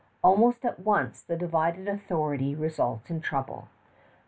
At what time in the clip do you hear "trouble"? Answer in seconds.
3.21-3.67